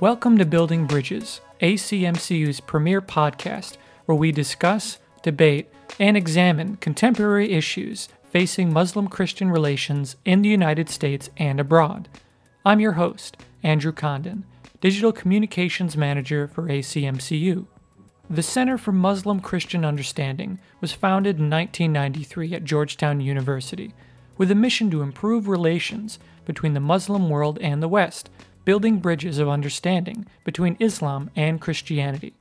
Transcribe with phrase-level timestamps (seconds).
[0.00, 3.76] Welcome to Building Bridges, ACMCU's premier podcast
[4.06, 10.88] where we discuss, debate, and examine contemporary issues facing Muslim Christian relations in the United
[10.88, 12.08] States and abroad.
[12.64, 14.46] I'm your host, Andrew Condon,
[14.80, 17.66] Digital Communications Manager for ACMCU.
[18.30, 23.92] The Center for Muslim Christian Understanding was founded in 1993 at Georgetown University
[24.38, 28.30] with a mission to improve relations between the Muslim world and the West
[28.70, 32.32] building bridges of understanding between Islam and Christianity.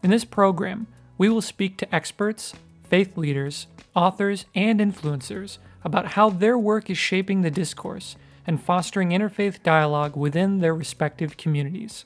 [0.00, 0.86] In this program,
[1.18, 2.54] we will speak to experts,
[2.88, 3.66] faith leaders,
[3.96, 8.14] authors, and influencers about how their work is shaping the discourse
[8.46, 12.04] and fostering interfaith dialogue within their respective communities.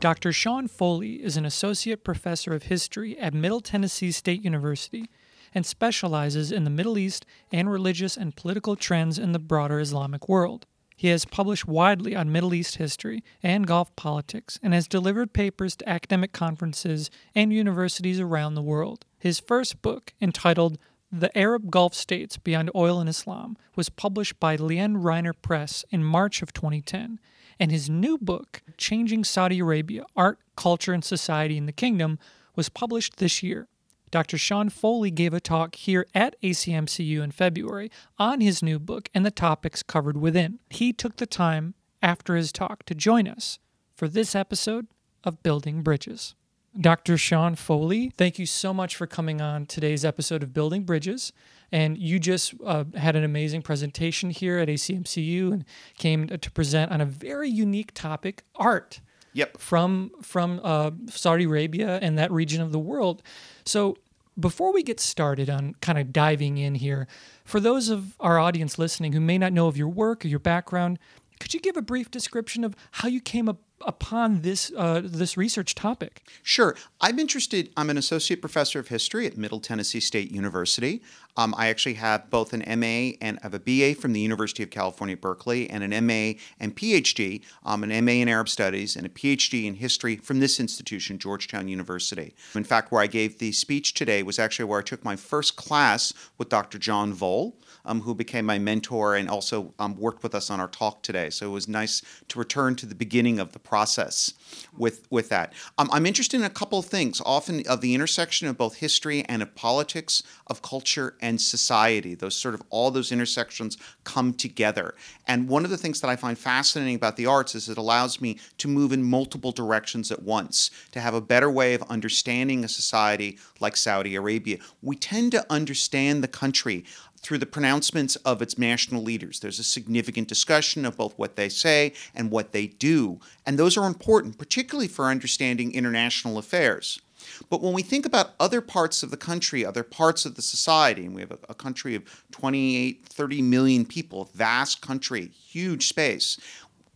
[0.00, 0.32] Dr.
[0.32, 5.10] Sean Foley is an associate professor of history at Middle Tennessee State University
[5.54, 10.28] and specializes in the Middle East and religious and political trends in the broader Islamic
[10.28, 10.66] world.
[11.02, 15.74] He has published widely on Middle East history and Gulf politics and has delivered papers
[15.76, 19.04] to academic conferences and universities around the world.
[19.18, 20.78] His first book, entitled
[21.10, 26.04] The Arab Gulf States Beyond Oil and Islam, was published by Lynne Rienner Press in
[26.04, 27.18] March of 2010.
[27.58, 32.18] And his new book, Changing Saudi Arabia Art, Culture, and Society in the Kingdom,
[32.54, 33.66] was published this year.
[34.12, 34.36] Dr.
[34.36, 39.24] Sean Foley gave a talk here at ACMCU in February on his new book and
[39.24, 40.58] the topics covered within.
[40.68, 43.58] He took the time after his talk to join us
[43.96, 44.86] for this episode
[45.24, 46.34] of Building Bridges.
[46.78, 47.16] Dr.
[47.16, 51.32] Sean Foley, thank you so much for coming on today's episode of Building Bridges.
[51.70, 55.64] And you just uh, had an amazing presentation here at ACMCU and
[55.96, 59.00] came to present on a very unique topic art.
[59.34, 59.58] Yep.
[59.58, 63.22] From from uh, Saudi Arabia and that region of the world.
[63.64, 63.96] So
[64.38, 67.06] before we get started on kind of diving in here,
[67.44, 70.38] for those of our audience listening who may not know of your work or your
[70.38, 70.98] background,
[71.42, 75.36] could you give a brief description of how you came up upon this uh, this
[75.36, 76.22] research topic?
[76.44, 76.76] Sure.
[77.00, 77.70] I'm interested.
[77.76, 81.02] I'm an associate professor of history at Middle Tennessee State University.
[81.36, 84.70] Um, I actually have both an MA and have a BA from the University of
[84.70, 89.08] California, Berkeley, and an MA and PhD, um, an MA in Arab Studies and a
[89.08, 92.36] PhD in History from this institution, Georgetown University.
[92.54, 95.56] In fact, where I gave the speech today was actually where I took my first
[95.56, 96.78] class with Dr.
[96.78, 100.68] John Voll um, who became my mentor and also um, worked with us on our
[100.68, 101.30] talk today.
[101.30, 104.34] So it was nice to return to the beginning of the process
[104.76, 105.52] with with that.
[105.78, 109.24] Um, I'm interested in a couple of things, often of the intersection of both history
[109.24, 112.14] and of politics, of culture and society.
[112.14, 114.94] Those sort of all those intersections come together.
[115.26, 118.20] And one of the things that I find fascinating about the arts is it allows
[118.20, 122.64] me to move in multiple directions at once, to have a better way of understanding
[122.64, 124.58] a society like Saudi Arabia.
[124.82, 126.84] We tend to understand the country
[127.22, 129.40] through the pronouncements of its national leaders.
[129.40, 133.20] There's a significant discussion of both what they say and what they do.
[133.46, 137.00] And those are important, particularly for understanding international affairs.
[137.48, 141.06] But when we think about other parts of the country, other parts of the society,
[141.06, 142.02] and we have a, a country of
[142.32, 146.38] 28, 30 million people, vast country, huge space,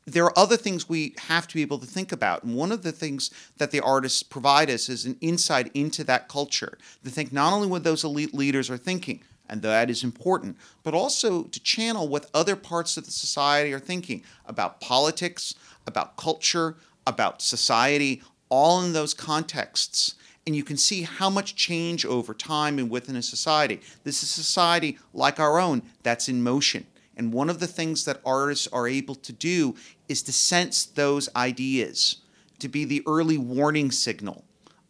[0.06, 2.44] there are other things we have to be able to think about.
[2.44, 6.28] And one of the things that the artists provide us is an insight into that
[6.28, 10.56] culture to think not only what those elite leaders are thinking, and that is important,
[10.82, 15.54] but also to channel what other parts of the society are thinking about politics,
[15.86, 16.76] about culture,
[17.06, 20.14] about society, all in those contexts.
[20.46, 23.80] And you can see how much change over time and within a society.
[24.04, 26.86] This is a society like our own that's in motion.
[27.16, 29.74] And one of the things that artists are able to do
[30.08, 32.18] is to sense those ideas,
[32.58, 34.45] to be the early warning signal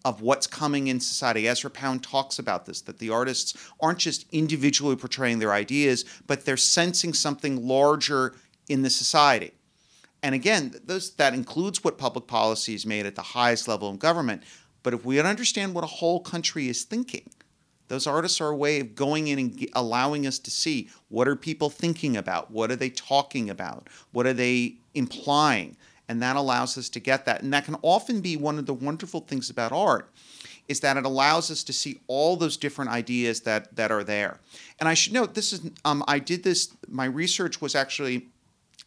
[0.06, 1.48] of what's coming in society.
[1.48, 6.44] Ezra Pound talks about this that the artists aren't just individually portraying their ideas, but
[6.44, 8.36] they're sensing something larger
[8.68, 9.50] in the society.
[10.22, 13.98] And again, those, that includes what public policy is made at the highest level of
[13.98, 14.44] government.
[14.84, 17.28] But if we understand what a whole country is thinking,
[17.88, 21.34] those artists are a way of going in and allowing us to see what are
[21.34, 25.76] people thinking about, what are they talking about, what are they implying,
[26.08, 28.74] and that allows us to get that and that can often be one of the
[28.74, 30.10] wonderful things about art
[30.68, 34.40] is that it allows us to see all those different ideas that that are there
[34.80, 38.26] and i should note this is um, i did this my research was actually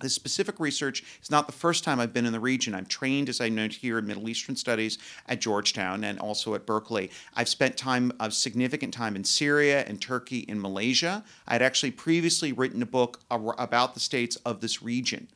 [0.02, 2.74] this specific research is not the first time I've been in the region.
[2.74, 6.66] I'm trained, as I noted here, in Middle Eastern Studies at Georgetown and also at
[6.66, 7.12] Berkeley.
[7.36, 11.24] I've spent time, of significant time in Syria and Turkey and Malaysia.
[11.48, 15.28] I'd actually previously written a book about the states of this region.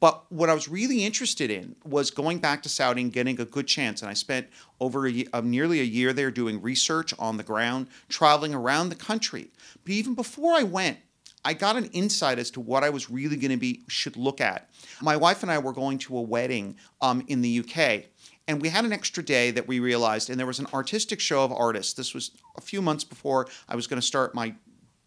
[0.00, 3.44] But what I was really interested in was going back to Saudi and getting a
[3.44, 4.02] good chance.
[4.02, 4.48] And I spent
[4.80, 8.94] over a, uh, nearly a year there doing research on the ground, traveling around the
[8.94, 9.50] country.
[9.84, 10.98] But even before I went,
[11.44, 14.40] I got an insight as to what I was really going to be should look
[14.40, 14.68] at.
[15.00, 18.06] My wife and I were going to a wedding um, in the UK,
[18.46, 21.44] and we had an extra day that we realized, and there was an artistic show
[21.44, 21.92] of artists.
[21.92, 24.54] This was a few months before I was going to start my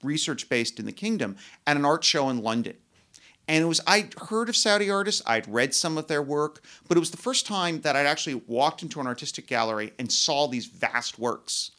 [0.04, 1.36] research based in the kingdom
[1.68, 2.76] and an art show in London.
[3.52, 6.96] And it was, I'd heard of Saudi artists, I'd read some of their work, but
[6.96, 10.48] it was the first time that I'd actually walked into an artistic gallery and saw
[10.48, 11.72] these vast works.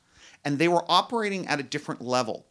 [0.44, 2.44] And they were operating at a different level.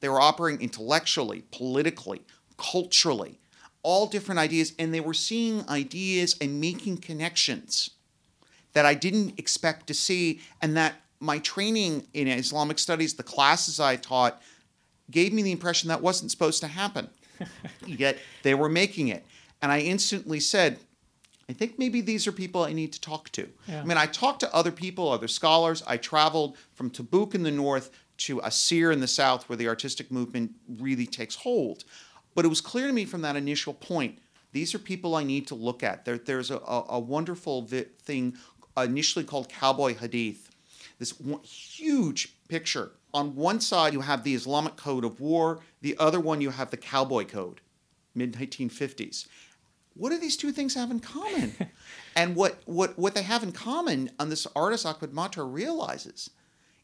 [0.00, 2.22] They were operating intellectually, politically,
[2.56, 3.38] culturally,
[3.84, 7.90] all different ideas, and they were seeing ideas and making connections
[8.72, 13.78] that I didn't expect to see, and that my training in Islamic studies, the classes
[13.78, 14.42] I taught,
[15.08, 17.10] gave me the impression that wasn't supposed to happen.
[17.86, 19.24] Yet they were making it.
[19.62, 20.78] And I instantly said,
[21.48, 23.48] I think maybe these are people I need to talk to.
[23.68, 23.80] Yeah.
[23.80, 25.82] I mean, I talked to other people, other scholars.
[25.86, 30.10] I traveled from Tabuk in the north to Asir in the south, where the artistic
[30.10, 31.84] movement really takes hold.
[32.34, 34.18] But it was clear to me from that initial point
[34.52, 36.04] these are people I need to look at.
[36.04, 38.36] There, there's a, a, a wonderful vi- thing
[38.76, 40.45] initially called Cowboy Hadith,
[40.98, 42.92] this one, huge picture.
[43.12, 46.70] On one side, you have the Islamic Code of War, the other one, you have
[46.70, 47.60] the Cowboy Code,
[48.14, 49.26] mid 1950s.
[49.94, 51.54] What do these two things have in common?
[52.16, 56.30] and what, what, what they have in common, and this artist Ahmed Matar realizes,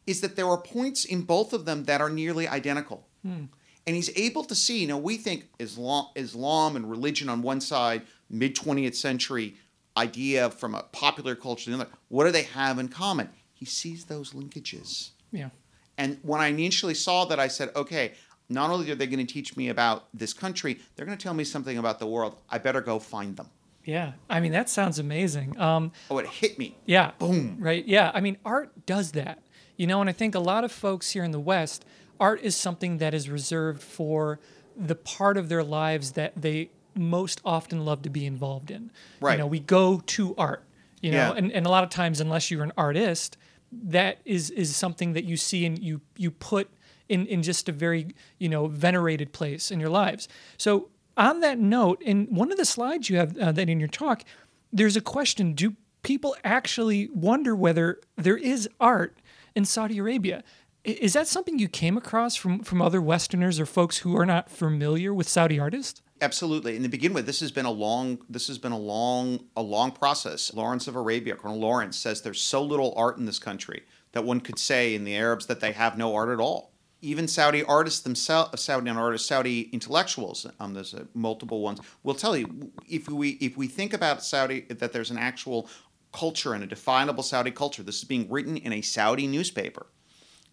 [0.06, 3.06] is that there are points in both of them that are nearly identical.
[3.22, 3.44] Hmm.
[3.86, 7.60] And he's able to see, you know, we think Islam, Islam and religion on one
[7.60, 9.56] side, mid 20th century
[9.96, 11.90] idea from a popular culture to the other.
[12.08, 13.28] What do they have in common?
[13.62, 15.10] He sees those linkages.
[15.30, 15.50] Yeah.
[15.96, 18.14] And when I initially saw that, I said, okay,
[18.48, 21.32] not only are they going to teach me about this country, they're going to tell
[21.32, 22.34] me something about the world.
[22.50, 23.46] I better go find them.
[23.84, 24.14] Yeah.
[24.28, 25.56] I mean, that sounds amazing.
[25.60, 26.76] Um, Oh, it hit me.
[26.86, 27.12] Yeah.
[27.20, 27.56] Boom.
[27.60, 27.86] Right.
[27.86, 28.10] Yeah.
[28.12, 29.38] I mean, art does that.
[29.76, 31.84] You know, and I think a lot of folks here in the West,
[32.18, 34.40] art is something that is reserved for
[34.76, 38.90] the part of their lives that they most often love to be involved in.
[39.20, 39.34] Right.
[39.34, 40.64] You know, we go to art.
[41.00, 41.32] You know, Yeah.
[41.36, 43.36] and, and a lot of times, unless you're an artist,
[43.72, 46.68] that is is something that you see and you you put
[47.08, 50.28] in in just a very you know venerated place in your lives.
[50.56, 53.88] So on that note, in one of the slides you have uh, that in your
[53.88, 54.24] talk,
[54.72, 59.18] there's a question: Do people actually wonder whether there is art
[59.54, 60.42] in Saudi Arabia?
[60.84, 64.50] Is that something you came across from from other Westerners or folks who are not
[64.50, 66.02] familiar with Saudi artists?
[66.22, 66.76] Absolutely.
[66.76, 69.62] And to begin with, this has been a long this has been a long a
[69.62, 70.54] long process.
[70.54, 73.82] Lawrence of Arabia, Colonel Lawrence says there's so little art in this country
[74.12, 76.70] that one could say in the Arabs that they have no art at all.
[77.00, 82.36] Even Saudi artists themselves, Saudi artists, Saudi intellectuals, um, there's uh, multiple ones, will tell
[82.36, 85.68] you if we if we think about Saudi that there's an actual
[86.12, 87.82] culture and a definable Saudi culture.
[87.82, 89.86] This is being written in a Saudi newspaper.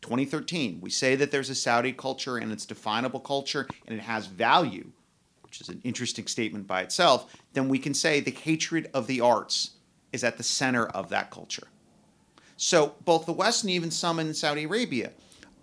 [0.02, 4.26] 2013, we say that there's a Saudi culture and it's definable culture and it has
[4.26, 4.94] value
[5.50, 9.20] which is an interesting statement by itself, then we can say the hatred of the
[9.20, 9.72] arts
[10.14, 11.68] is at the center of that culture.
[12.56, 15.12] So both the West and even some in Saudi Arabia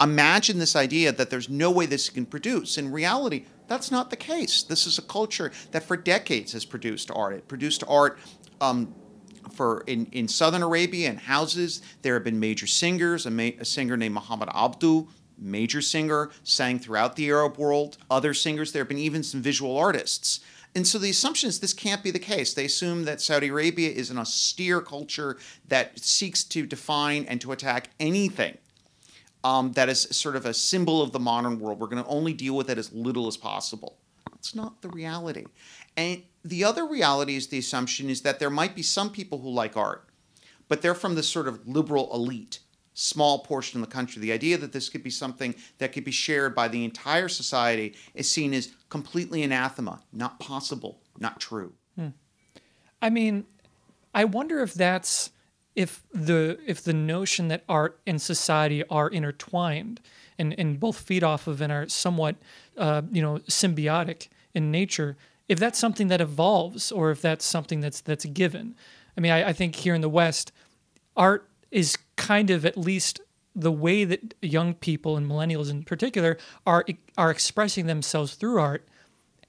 [0.00, 2.78] imagine this idea that there's no way this can produce.
[2.78, 4.62] In reality, that's not the case.
[4.62, 7.34] This is a culture that for decades has produced art.
[7.34, 8.18] It produced art
[8.60, 8.92] um,
[9.52, 11.80] for in, in southern Arabia in houses.
[12.02, 15.06] There have been major singers, a, ma- a singer named Muhammad Abdu,
[15.38, 17.98] major singer, sang throughout the Arab world.
[18.10, 20.40] Other singers, there have been even some visual artists.
[20.74, 22.52] And so the assumption is this can't be the case.
[22.52, 25.38] They assume that Saudi Arabia is an austere culture
[25.68, 28.58] that seeks to define and to attack anything
[29.42, 31.78] um, that is sort of a symbol of the modern world.
[31.78, 33.96] We're going to only deal with it as little as possible.
[34.30, 35.46] That's not the reality.
[35.96, 39.48] And the other reality is the assumption is that there might be some people who
[39.48, 40.08] like art,
[40.68, 42.58] but they're from this sort of liberal elite,
[42.98, 44.20] small portion of the country.
[44.20, 47.94] The idea that this could be something that could be shared by the entire society
[48.14, 51.74] is seen as completely anathema, not possible, not true.
[53.00, 53.44] I mean,
[54.14, 55.30] I wonder if that's
[55.74, 60.00] if the if the notion that art and society are intertwined
[60.38, 62.36] and, and both feed off of and are somewhat
[62.76, 65.16] uh, you know symbiotic in nature,
[65.48, 68.74] if that's something that evolves or if that's something that's that's given.
[69.16, 70.52] I mean, I, I think here in the West,
[71.16, 73.20] art is kind of at least
[73.54, 76.84] the way that young people and millennials in particular are
[77.16, 78.86] are expressing themselves through art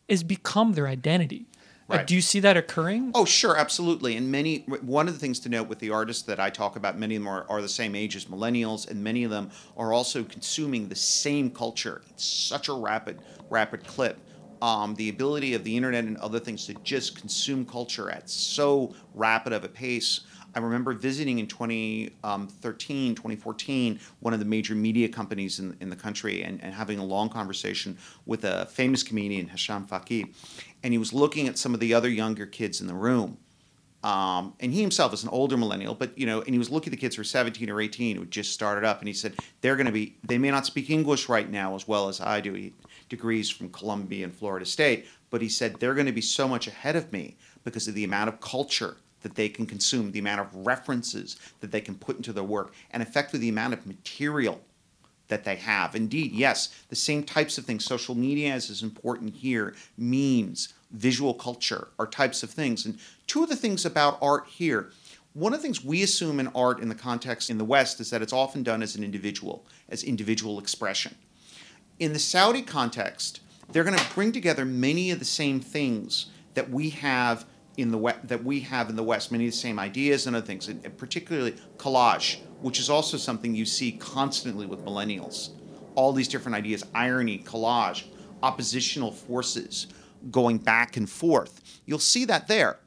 [0.08, 1.46] is become their identity.
[1.90, 2.06] Right.
[2.06, 3.12] do you see that occurring?
[3.16, 4.18] Oh, sure, absolutely.
[4.18, 6.98] And many, one of the things to note with the artists that I talk about,
[7.00, 9.94] many of them are, are the same age as millennials, and many of them are
[9.94, 13.20] also consuming the same culture at such a rapid,
[13.50, 14.20] rapid clip.
[14.62, 18.94] Um, the ability of the internet and other things to just consume culture at so
[19.14, 20.22] rapid of a pace,
[20.58, 25.96] I remember visiting in 2013, 2014, one of the major media companies in, in the
[25.96, 27.96] country and, and having a long conversation
[28.26, 30.34] with a famous comedian, Hisham Faqih.
[30.82, 33.38] And he was looking at some of the other younger kids in the room.
[34.04, 36.92] Um, and he himself is an older millennial, but you know, and he was looking
[36.92, 39.36] at the kids who were 17 or 18 who just started up, and he said
[39.62, 42.42] they're going to be, they may not speak English right now as well as I
[42.42, 42.54] do.
[42.54, 42.74] He
[43.10, 46.66] degrees from Columbia and Florida State, but he said they're going to be so much
[46.66, 48.98] ahead of me because of the amount of culture
[49.28, 52.74] that they can consume, the amount of references that they can put into their work,
[52.92, 54.62] and effectively the amount of material
[55.28, 55.96] that they have.
[55.96, 57.84] Indeed, yes, the same types of things.
[57.84, 62.86] Social media is important here, memes, visual culture are types of things.
[62.86, 64.92] And two of the things about art here.
[65.34, 68.10] One of the things we assume in art in the context in the West is
[68.12, 71.16] that it's often done as an individual, as individual expression.
[72.00, 76.70] In the Saudi context, they're going to bring together many of the same things that
[76.70, 77.46] we have
[77.78, 80.36] in the West, that we have in the West, many of the same ideas and
[80.36, 85.52] other things, and particularly collage, which is also something you see constantly with millennials.
[85.96, 88.06] All these different ideas, irony, collage,
[88.44, 89.88] oppositional forces
[90.32, 91.82] going back and forth.
[91.86, 92.80] You'll see that there.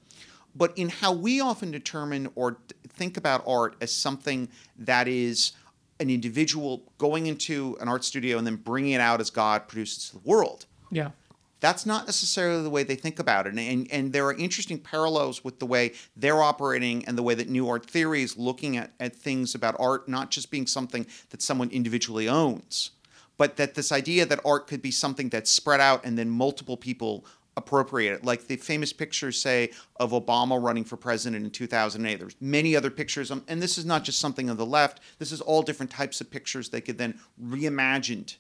[0.55, 5.53] But in how we often determine or think about art as something that is
[6.01, 10.11] an individual going into an art studio and then bringing it out as God produces
[10.11, 10.67] the world.
[10.91, 11.11] Yeah.
[11.61, 13.55] That's not necessarily the way they think about it.
[13.55, 17.49] And, and there are interesting parallels with the way they're operating and the way that
[17.49, 21.43] New Art Theory is looking at, at things about art not just being something that
[21.43, 22.93] someone individually owns,
[23.37, 26.79] but that this idea that art could be something that's spread out and then multiple
[26.79, 27.27] people
[27.57, 28.25] appropriate it.
[28.25, 32.19] Like the famous pictures, say, of Obama running for president in 2008.
[32.19, 35.01] There's many other pictures, um, and this is not just something of the left.
[35.19, 38.37] This is all different types of pictures that could then reimagined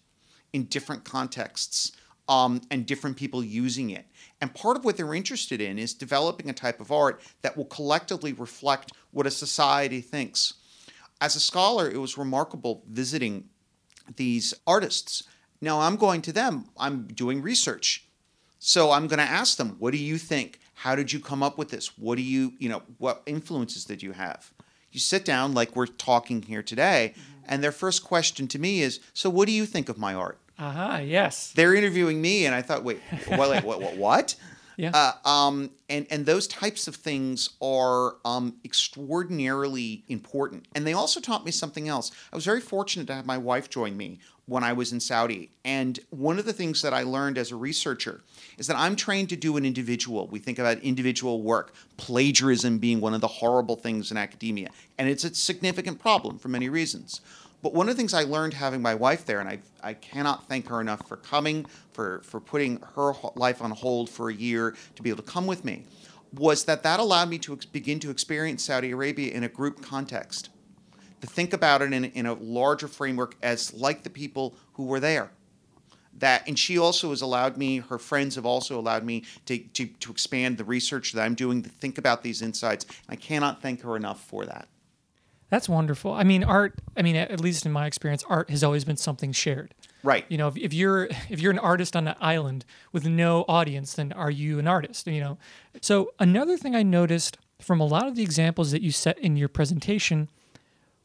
[0.52, 1.92] in different contexts
[2.30, 4.06] um, and different people using it.
[4.40, 7.64] And part of what they're interested in is developing a type of art that will
[7.66, 10.54] collectively reflect what a society thinks.
[11.20, 13.49] As a scholar, it was remarkable visiting
[14.16, 15.25] these artists.
[15.60, 18.06] Now I'm going to them, I'm doing research.
[18.60, 20.60] So I'm going to ask them, what do you think?
[20.75, 21.99] How did you come up with this?
[21.99, 24.52] What do you, you know, what influences did you have?
[24.92, 27.44] You sit down like we're talking here today, mm-hmm.
[27.49, 30.38] and their first question to me is, so what do you think of my art?
[30.60, 31.52] Aha, uh-huh, yes.
[31.52, 34.34] They're interviewing me, and I thought, wait, what, what, what, what?
[34.76, 34.92] Yeah.
[34.94, 40.66] Uh, um, and and those types of things are um, extraordinarily important.
[40.74, 42.10] And they also taught me something else.
[42.32, 45.50] I was very fortunate to have my wife join me when I was in Saudi.
[45.64, 48.22] And one of the things that I learned as a researcher
[48.58, 50.26] is that I'm trained to do an individual.
[50.28, 55.08] We think about individual work, plagiarism being one of the horrible things in academia, and
[55.08, 57.20] it's a significant problem for many reasons.
[57.62, 60.48] But one of the things I learned having my wife there, and I, I cannot
[60.48, 64.74] thank her enough for coming, for, for putting her life on hold for a year
[64.96, 65.84] to be able to come with me,
[66.32, 69.82] was that that allowed me to ex- begin to experience Saudi Arabia in a group
[69.82, 70.48] context,
[71.20, 75.00] to think about it in, in a larger framework as like the people who were
[75.00, 75.30] there.
[76.18, 79.86] That and she also has allowed me, her friends have also allowed me to, to,
[79.86, 82.86] to expand the research that I'm doing to think about these insights.
[83.08, 84.68] I cannot thank her enough for that.
[85.50, 86.12] That's wonderful.
[86.12, 86.75] I mean, art.
[86.97, 89.75] I mean, at least in my experience, art has always been something shared.
[90.02, 90.25] Right.
[90.28, 93.95] You know, if, if you're if you're an artist on an island with no audience,
[93.95, 95.07] then are you an artist?
[95.07, 95.38] You know.
[95.83, 99.37] So another thing I noticed from a lot of the examples that you set in
[99.37, 100.30] your presentation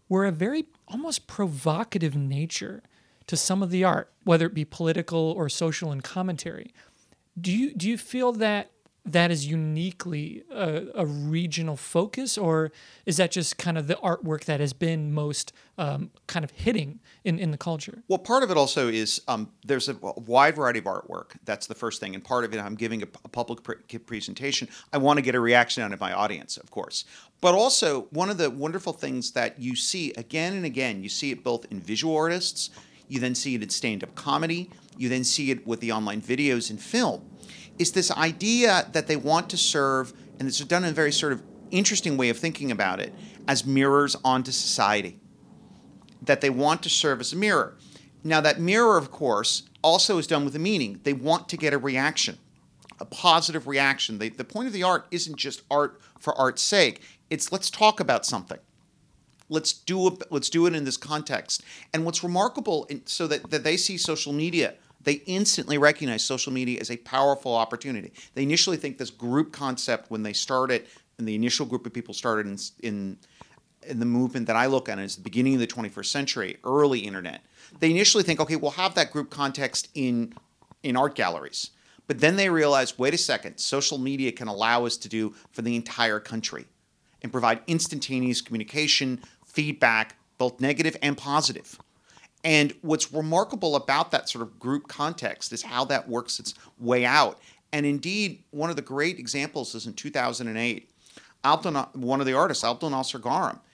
[0.08, 2.84] were a very almost provocative nature
[3.28, 6.72] to some of the art, whether it be political or social and commentary.
[7.40, 8.70] Do you do you feel that
[9.06, 12.72] that is uniquely a, a, regional focus, or
[13.06, 17.00] is that just kind of the artwork that has been most um, kind of hitting
[17.24, 18.02] in, in the culture?
[18.08, 21.38] Well, part of it also is um, there's a wide variety of artwork.
[21.46, 22.16] That's the first thing.
[22.16, 24.68] And part of it, I'm giving a, a public pre- presentation.
[24.92, 27.06] I want to get a reaction out of my audience, of course.
[27.42, 31.30] But also, one of the wonderful things that you see again and again, you see
[31.30, 32.72] it both in visual artists,
[33.08, 36.22] you then see it in stand up comedy, you then see it with the online
[36.22, 37.22] videos and film
[37.78, 41.34] is this idea that they want to serve, and it's done in a very sort
[41.34, 43.14] of interesting way of thinking about it,
[43.48, 45.20] as mirrors onto society.
[46.22, 47.78] That they want to serve as a mirror.
[48.24, 51.00] Now, that mirror, of course, also is done with a meaning.
[51.04, 52.40] They want to get a reaction,
[53.00, 54.18] a positive reaction.
[54.18, 57.02] They, the point of the art isn't just art for art's sake.
[57.30, 58.58] It's let's talk about something.
[59.48, 60.24] Let's do it.
[60.32, 61.64] Let's do it in this context.
[61.94, 64.74] And what's remarkable, in, so that, that they see social media
[65.06, 68.12] they instantly recognize social media as a powerful opportunity.
[68.34, 72.14] They initially think this group concept when they started, and the initial group of people
[72.14, 73.18] started in, in,
[73.88, 77.00] in the movement that I look at is the beginning of the 21st century, early
[77.00, 77.42] internet.
[77.80, 80.34] They initially think, okay, we'll have that group context in
[80.84, 81.72] in art galleries.
[82.08, 85.64] But then they realize, wait a second, social media can allow us to do for
[85.64, 86.66] the entire country
[87.24, 91.80] and provide instantaneous communication, feedback, both negative and positive.
[92.46, 97.04] And what's remarkable about that sort of group context is how that works its way
[97.04, 97.40] out.
[97.74, 100.90] And indeed, one of the great examples is in 2008.
[101.44, 103.20] Abdel, one of the artists, Abdel Nasser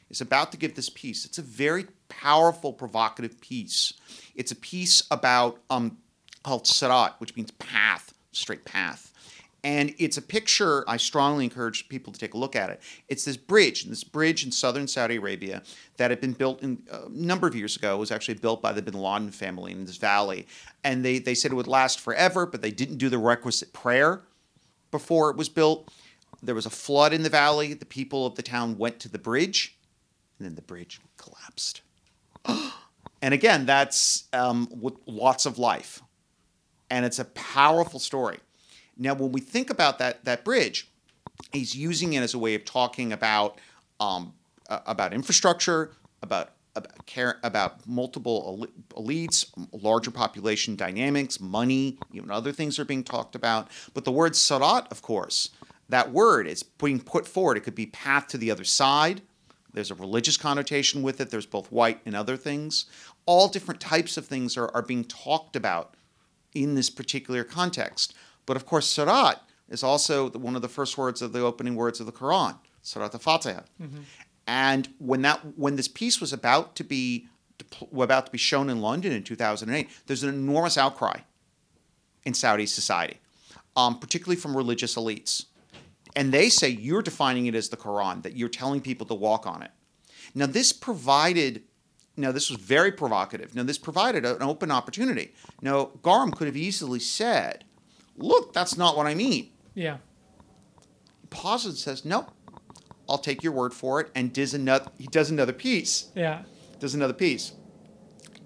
[0.09, 1.25] is about to give this piece.
[1.25, 3.93] It's a very powerful, provocative piece.
[4.35, 5.97] It's a piece about um,
[6.41, 9.10] called Sarat, which means path, straight path.
[9.63, 12.81] And it's a picture, I strongly encourage people to take a look at it.
[13.09, 15.61] It's this bridge, this bridge in southern Saudi Arabia
[15.97, 17.95] that had been built in, a number of years ago.
[17.95, 20.47] It was actually built by the bin Laden family in this valley.
[20.83, 24.23] And they, they said it would last forever, but they didn't do the requisite prayer
[24.89, 25.93] before it was built.
[26.41, 27.73] There was a flood in the valley.
[27.73, 29.77] The people of the town went to the bridge,
[30.39, 31.81] and then the bridge collapsed.
[33.21, 36.01] and again, that's um, with lots of life.
[36.89, 38.39] And it's a powerful story.
[39.01, 40.87] Now, when we think about that that bridge,
[41.51, 43.57] he's using it as a way of talking about
[43.99, 44.33] um,
[44.69, 45.91] about infrastructure,
[46.21, 53.03] about about care about multiple elites, larger population dynamics, money, even other things are being
[53.03, 53.69] talked about.
[53.95, 55.49] But the word sarat, of course,
[55.89, 57.57] that word is being put forward.
[57.57, 59.21] It could be path to the other side.
[59.73, 61.31] There's a religious connotation with it.
[61.31, 62.85] There's both white and other things.
[63.25, 65.95] All different types of things are, are being talked about
[66.53, 68.13] in this particular context.
[68.51, 72.01] But of course, Surat is also one of the first words of the opening words
[72.01, 73.61] of the Quran, Surat al-Fatiha.
[73.81, 73.99] Mm-hmm.
[74.45, 77.29] And when that when this piece was about to be
[77.97, 81.21] about to be shown in London in 2008, there's an enormous outcry
[82.25, 83.21] in Saudi society,
[83.77, 85.45] um, particularly from religious elites.
[86.17, 89.47] And they say you're defining it as the Quran, that you're telling people to walk
[89.47, 89.71] on it.
[90.35, 91.63] Now, this provided,
[92.17, 93.55] now, this was very provocative.
[93.55, 95.33] Now, this provided an open opportunity.
[95.61, 97.63] Now, Gharem could have easily said,
[98.17, 99.51] look, that's not what I mean.
[99.73, 99.97] Yeah.
[101.21, 102.27] He pauses and says, no,
[103.09, 104.09] I'll take your word for it.
[104.15, 106.07] And does another, he does another piece.
[106.15, 106.43] Yeah.
[106.79, 107.53] Does another piece.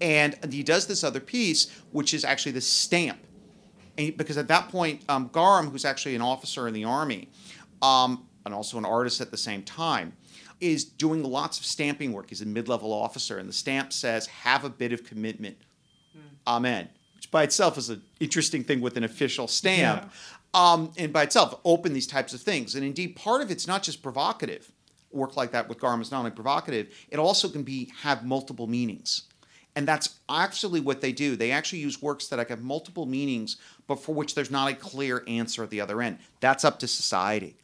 [0.00, 3.18] And he does this other piece, which is actually the stamp.
[3.96, 7.30] And because at that point, um, Gharem, who's actually an officer in the army,
[7.80, 10.12] um, and also an artist at the same time,
[10.60, 12.28] is doing lots of stamping work.
[12.28, 15.58] He's a mid-level officer, and the stamp says, "Have a bit of commitment."
[16.16, 16.20] Mm.
[16.46, 16.88] Amen
[17.26, 20.04] which by itself is an interesting thing with an official stamp.
[20.04, 20.72] Yeah.
[20.72, 22.74] Um, and by itself, open these types of things.
[22.74, 24.70] And indeed, part of it's not just provocative.
[25.10, 28.66] Work like that with Gharem is not only provocative; it also can be have multiple
[28.66, 29.22] meanings.
[29.74, 31.36] And that's actually what they do.
[31.36, 35.22] They actually use works that have multiple meanings, but for which there's not a clear
[35.26, 36.18] answer at the other end.
[36.40, 37.56] That's up to society.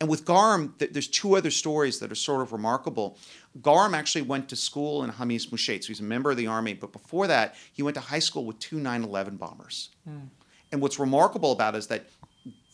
[0.00, 3.18] And with Gharem, there's two other stories that are sort of remarkable.
[3.60, 6.74] Gharem actually went to school in Khamis Mushait, so he's a member of the army.
[6.74, 9.90] But before that, he went to high school with two 9/11 bombers.
[10.08, 10.28] Mm.
[10.70, 12.06] And what's remarkable about it is that,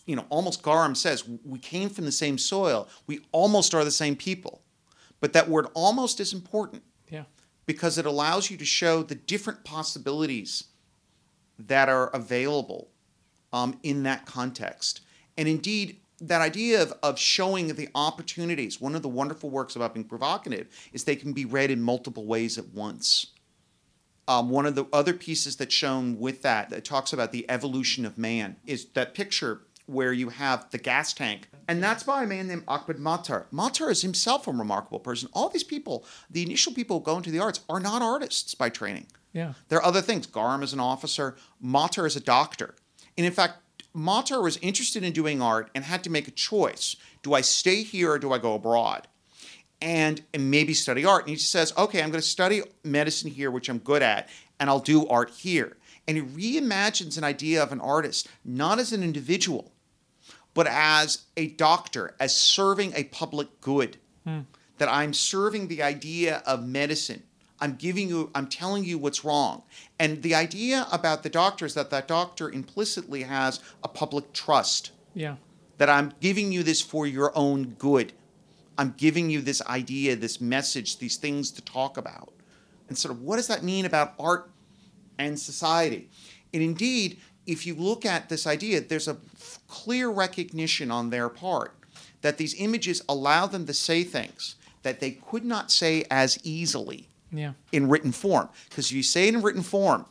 [0.06, 2.88] you know, almost Gharem says we came from the same soil.
[3.06, 4.62] We almost are the same people.
[5.20, 6.82] But that word "almost" is important.
[7.08, 7.24] Yeah.
[7.66, 10.64] Because it allows you to show the different possibilities
[11.58, 12.88] that are available
[13.52, 15.00] um, in that context.
[15.38, 19.94] And indeed, that idea of, of showing the opportunities, one of the wonderful works about
[19.94, 23.28] being provocative is they can be read in multiple ways at once.
[24.26, 28.06] Um, one of the other pieces that's shown with that that talks about the evolution
[28.06, 31.48] of man is that picture where you have the gas tank.
[31.68, 33.44] And that's by a man named Ahmed Matar.
[33.52, 35.28] Matar is himself a remarkable person.
[35.34, 38.70] All these people, the initial people who go into the arts, are not artists by
[38.70, 39.06] training.
[39.34, 39.54] Yeah.
[39.68, 40.26] There are other things.
[40.26, 42.74] Gharem is an officer, Matar is a doctor.
[43.16, 43.58] And in fact,
[43.96, 46.96] Matar was interested in doing art and had to make a choice.
[47.22, 49.06] Do I stay here or do I go abroad?
[49.80, 51.22] And, and maybe study art.
[51.22, 54.28] And he says, okay, I'm going to study medicine here, which I'm good at,
[54.58, 55.76] and I'll do art here.
[56.08, 59.72] And he reimagines an idea of an artist, not as an individual,
[60.54, 63.98] but as a doctor, as serving a public good.
[64.24, 64.40] Hmm.
[64.78, 67.22] That I'm serving the idea of medicine
[67.64, 69.62] I'm giving you, I'm telling you what's wrong.
[69.98, 74.90] And the idea about the doctor is that that doctor implicitly has a public trust.
[75.14, 75.36] Yeah.
[75.78, 78.12] That I'm giving you this for your own good.
[78.76, 82.34] I'm giving you this idea, this message, these things to talk about.
[82.88, 84.50] And sort of what does that mean about art
[85.18, 86.10] and society?
[86.52, 89.16] And indeed, if you look at this idea, there's a
[89.68, 91.74] clear recognition on their part
[92.20, 97.08] that these images allow them to say things that they could not say as easily
[97.32, 97.52] yeah.
[97.72, 98.48] in written form.
[98.68, 100.06] Because if you say it in written form,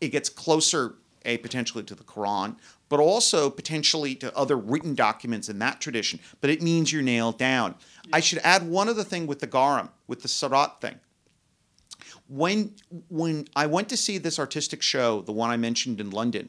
[0.00, 2.56] it gets closer, a potentially to the Quran,
[2.88, 6.18] but also potentially to other written documents in that tradition.
[6.40, 7.74] But it means you're nailed down.
[8.04, 8.16] Yeah.
[8.16, 10.98] I should add one other thing with the Gharem, with the Sarat thing.
[12.28, 12.74] When
[13.08, 16.48] when I went to see this artistic show, the one I mentioned in London,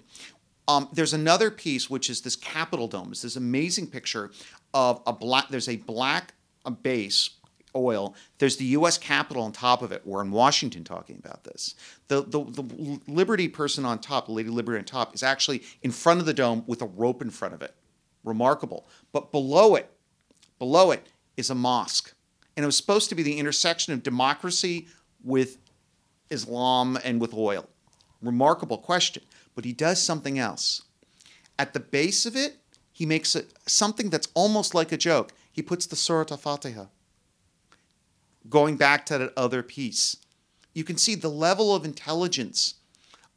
[0.67, 3.09] um, there's another piece which is this Capitol dome.
[3.11, 4.31] It's this amazing picture
[4.73, 5.49] of a black.
[5.49, 6.33] There's a black
[6.65, 7.29] a base
[7.75, 8.15] oil.
[8.37, 8.97] There's the U.S.
[8.97, 10.01] Capitol on top of it.
[10.05, 11.75] We're in Washington talking about this.
[12.07, 16.19] The, the, the Liberty person on top, Lady Liberty on top, is actually in front
[16.19, 17.75] of the dome with a rope in front of it.
[18.23, 18.87] Remarkable.
[19.11, 19.89] But below it,
[20.59, 21.07] below it
[21.37, 22.13] is a mosque.
[22.55, 24.87] And it was supposed to be the intersection of democracy
[25.23, 25.57] with
[26.29, 27.67] Islam and with oil.
[28.21, 29.23] Remarkable question.
[29.55, 30.83] But he does something else.
[31.59, 32.57] At the base of it,
[32.91, 35.33] he makes it something that's almost like a joke.
[35.51, 36.85] He puts the Surat al-Fatiha
[38.49, 40.17] going back to that other piece.
[40.73, 42.75] You can see the level of intelligence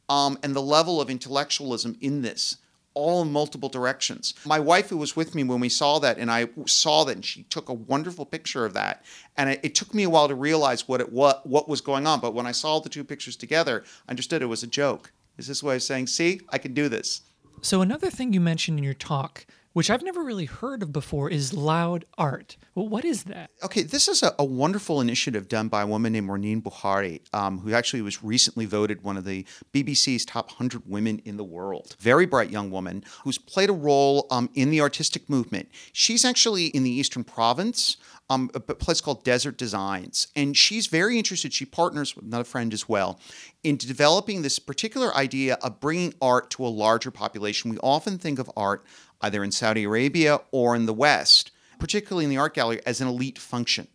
[0.09, 2.57] um, and the level of intellectualism in this,
[2.93, 4.33] all in multiple directions.
[4.45, 7.25] My wife, who was with me when we saw that, and I saw that, and
[7.25, 9.03] she took a wonderful picture of that.
[9.35, 12.07] And it, it took me a while to realize what it what what was going
[12.07, 12.19] on.
[12.19, 15.11] But when I saw the two pictures together, I understood it was a joke.
[15.37, 17.21] Is this way of saying, "See, I can do this."
[17.61, 19.45] So another thing you mentioned in your talk
[19.77, 22.57] which I've never really heard of before, is loud art.
[22.73, 23.51] Well, what is that?
[23.61, 27.59] Okay, this is a, a wonderful initiative done by a woman named Raneen Bukhari, um,
[27.59, 31.95] who actually was recently voted one of the BBC's top 100 women in the world.
[31.99, 35.69] Very bright young woman who's played a role um, in the artistic movement.
[35.93, 37.97] She's actually in the Eastern Province,
[38.31, 41.53] um, a place called Desert Designs, and she's very interested.
[41.53, 43.19] She partners with another friend as well
[43.63, 47.69] in developing this particular idea of bringing art to a larger population.
[47.69, 48.85] We often think of art
[49.21, 53.07] either in Saudi Arabia or in the West, particularly in the art gallery, as an
[53.07, 53.87] elite function.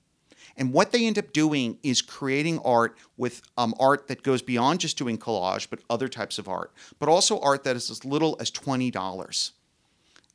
[0.57, 4.81] And what they end up doing is creating art with um, art that goes beyond
[4.81, 8.37] just doing collage, but other types of art, but also art that is as little
[8.39, 9.53] as $20.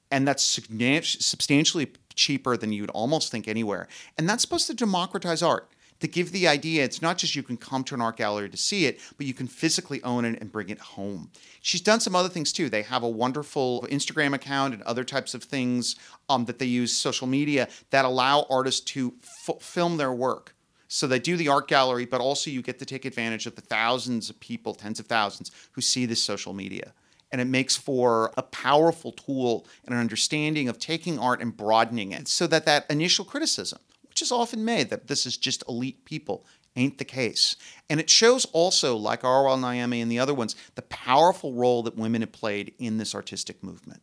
[0.09, 3.87] And that's substantially cheaper than you'd almost think anywhere.
[4.17, 7.57] And that's supposed to democratize art to give the idea it's not just you can
[7.57, 10.51] come to an art gallery to see it, but you can physically own it and
[10.51, 11.31] bring it home.
[11.61, 12.69] She's done some other things too.
[12.69, 15.95] They have a wonderful Instagram account and other types of things
[16.29, 20.53] um, that they use social media that allow artists to f- film their work.
[20.89, 23.61] So they do the art gallery, but also you get to take advantage of the
[23.61, 26.93] thousands of people, tens of thousands, who see this social media
[27.31, 32.11] and it makes for a powerful tool and an understanding of taking art and broadening
[32.11, 33.79] it so that that initial criticism
[34.17, 36.43] which is often made that this is just elite people.
[36.75, 37.55] Ain't the case.
[37.87, 41.95] And it shows also, like Arwa Naimi and the other ones, the powerful role that
[41.95, 44.01] women have played in this artistic movement.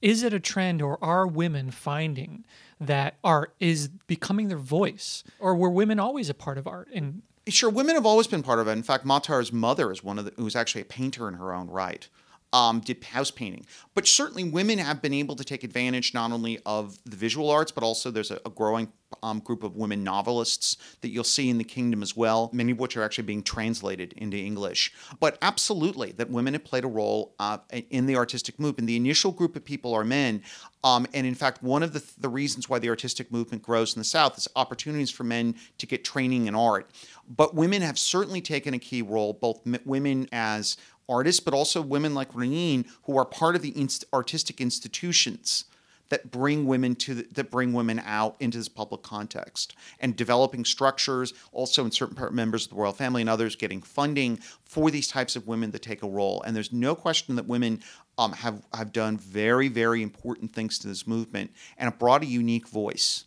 [0.00, 2.44] Is it a trend, or are women finding
[2.80, 5.24] that art is becoming their voice?
[5.40, 6.86] Or were women always a part of art?
[6.94, 8.72] And Sure, women have always been part of it.
[8.72, 11.66] In fact, Matar's mother is one of the, who's actually a painter in her own
[11.66, 12.08] right
[12.52, 13.66] um, did house painting.
[13.94, 17.72] But certainly, women have been able to take advantage not only of the visual arts,
[17.72, 21.58] but also there's a, a growing um, group of women novelists that you'll see in
[21.58, 24.92] the kingdom as well, many of which are actually being translated into English.
[25.20, 27.58] But absolutely, that women have played a role uh,
[27.90, 28.86] in the artistic movement.
[28.86, 30.42] The initial group of people are men.
[30.84, 34.00] Um, and in fact, one of the, the reasons why the artistic movement grows in
[34.00, 36.90] the South is opportunities for men to get training in art.
[37.28, 40.76] But women have certainly taken a key role, both m- women as
[41.08, 45.64] artists, but also women like Raneen who are part of the inst- artistic institutions
[46.08, 50.64] that bring women to the, that bring women out into this public context and developing
[50.64, 55.08] structures also in certain members of the royal family and others getting funding for these
[55.08, 56.42] types of women that take a role.
[56.42, 57.82] And there's no question that women
[58.18, 62.68] um, have have done very very important things to this movement and brought a unique
[62.68, 63.24] voice.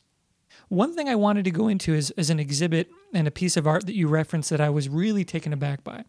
[0.69, 3.65] One thing I wanted to go into is, is an exhibit and a piece of
[3.65, 6.03] art that you referenced that I was really taken aback by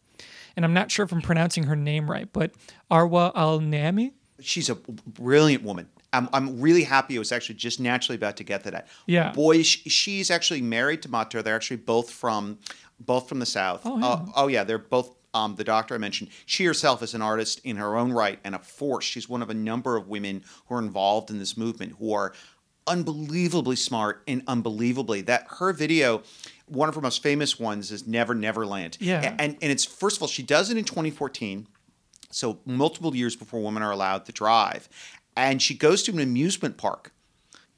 [0.56, 2.52] and I'm not sure if I'm pronouncing her name right, but
[2.90, 4.14] Arwa Al Nami.
[4.40, 5.88] She's a brilliant woman.
[6.12, 7.16] I'm, I'm really happy.
[7.16, 8.88] I was actually just naturally about to get to that.
[9.06, 9.32] Yeah.
[9.32, 11.44] Boy, she's actually married to Matar.
[11.44, 12.58] They're actually both from
[12.98, 13.82] both from the South.
[13.84, 14.06] Oh, yeah.
[14.06, 14.64] Uh, oh, yeah.
[14.64, 18.12] They're both um, the doctor I mentioned, she herself is an artist in her own
[18.12, 19.04] right and a force.
[19.04, 22.32] She's one of a number of women who are involved in this movement who are
[22.90, 26.22] unbelievably smart and unbelievably that her video
[26.66, 28.96] one of her most famous ones is Never Neverland.
[29.00, 29.34] Yeah.
[29.38, 31.66] And, and it's, first of all, she does it in 2014.
[32.30, 34.88] So multiple years before women are allowed to drive.
[35.36, 37.12] And she goes to an amusement park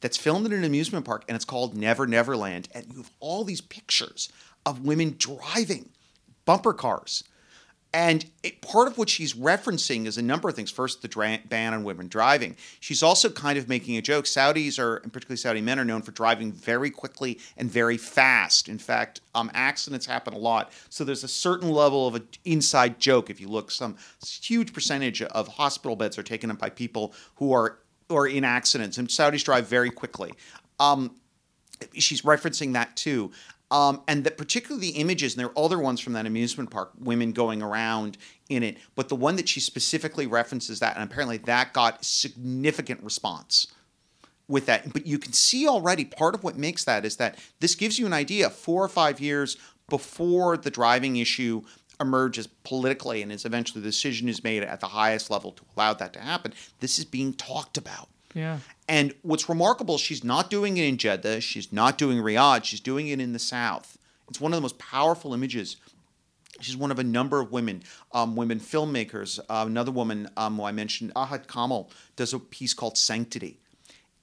[0.00, 3.10] that's filmed in an amusement park and it's called Never never land And you have
[3.20, 4.30] all these pictures
[4.66, 5.88] of women driving
[6.44, 7.24] bumper cars
[7.94, 10.70] and it, part of what she's referencing is a number of things.
[10.70, 12.56] First, the dra- ban on women driving.
[12.80, 14.24] She's also kind of making a joke.
[14.24, 18.68] Saudis are, and particularly Saudi men, are known for driving very quickly and very fast.
[18.68, 20.72] In fact, um, accidents happen a lot.
[20.88, 23.28] So there's a certain level of an inside joke.
[23.28, 27.52] If you look, some huge percentage of hospital beds are taken up by people who
[27.52, 27.78] are
[28.08, 30.32] or in accidents, and Saudis drive very quickly.
[30.78, 31.16] Um,
[31.94, 33.32] she's referencing that too.
[33.72, 36.90] Um, and that particularly the images, and there are other ones from that amusement park,
[36.98, 41.38] women going around in it, but the one that she specifically references that, and apparently
[41.38, 43.66] that got significant response.
[44.48, 44.92] with that.
[44.92, 48.06] But you can see already part of what makes that is that this gives you
[48.06, 49.56] an idea four or five years
[49.88, 51.62] before the driving issue
[52.00, 55.94] emerges politically and is eventually the decision is made at the highest level to allow
[55.94, 56.52] that to happen.
[56.80, 58.08] This is being talked about.
[58.34, 58.58] Yeah.
[58.92, 63.08] And what's remarkable, she's not doing it in Jeddah, she's not doing Riyadh, she's doing
[63.08, 63.96] it in the South.
[64.28, 65.78] It's one of the most powerful images.
[66.60, 69.38] She's one of a number of women, um, women filmmakers.
[69.48, 73.58] Uh, another woman um, who I mentioned, Ahad Kamel, does a piece called Sanctity.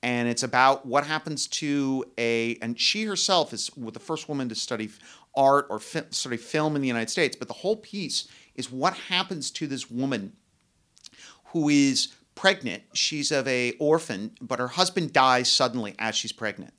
[0.03, 4.55] And it's about what happens to a, and she herself is the first woman to
[4.55, 4.91] study
[5.35, 7.35] art or fi- study film in the United States.
[7.35, 10.33] But the whole piece is what happens to this woman
[11.45, 12.83] who is pregnant.
[12.93, 16.73] She's of a orphan, but her husband dies suddenly as she's pregnant.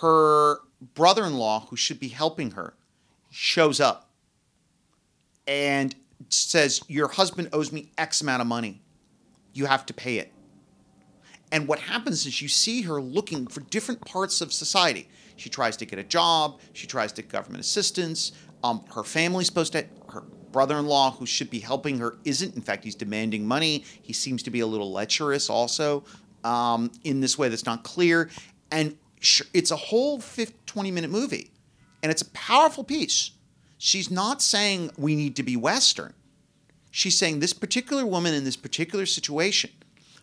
[0.00, 0.58] Her
[0.94, 2.74] brother-in-law, who should be helping her,
[3.28, 4.08] shows up
[5.48, 5.96] and
[6.28, 8.82] says, "Your husband owes me X amount of money.
[9.52, 10.32] You have to pay it."
[11.50, 15.08] And what happens is you see her looking for different parts of society.
[15.34, 16.60] She tries to get a job.
[16.72, 18.30] She tries to get government assistance.
[18.62, 19.86] Um, her family's supposed to.
[20.08, 22.54] Her brother in law, who should be helping her, isn't.
[22.54, 23.84] In fact, he's demanding money.
[24.02, 26.04] He seems to be a little lecherous also
[26.44, 28.30] um, in this way that's not clear.
[28.70, 28.96] And
[29.52, 31.50] it's a whole 50, 20 minute movie.
[32.02, 33.30] And it's a powerful piece.
[33.78, 36.14] She's not saying we need to be Western.
[36.90, 39.70] She's saying this particular woman in this particular situation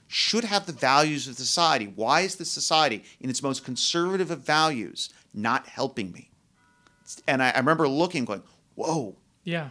[0.08, 1.92] should have the values of society.
[1.96, 6.30] Why is the society, in its most conservative of values, not helping me?
[7.28, 8.44] And I, I remember looking, going,
[8.76, 9.70] "Whoa." Yeah.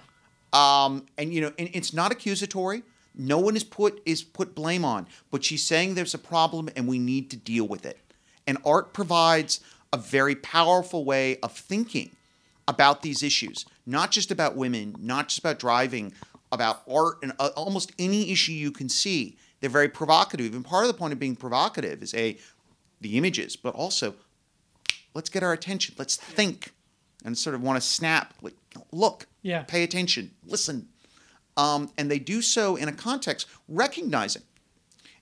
[0.52, 2.82] Um, and you know, and it's not accusatory.
[3.14, 6.86] No one is put is put blame on, but she's saying there's a problem and
[6.86, 7.98] we need to deal with it.
[8.46, 9.60] And art provides
[9.92, 12.10] a very powerful way of thinking
[12.66, 16.12] about these issues, not just about women, not just about driving,
[16.52, 19.36] about art and uh, almost any issue you can see.
[19.60, 20.54] They're very provocative.
[20.54, 22.38] And part of the point of being provocative is a
[23.00, 24.14] the images, but also
[25.14, 25.94] let's get our attention.
[25.98, 26.72] Let's think
[27.24, 28.54] and sort of want to snap, like,
[28.92, 29.62] look, yeah.
[29.62, 30.88] pay attention, listen.
[31.56, 34.42] Um, and they do so in a context recognizing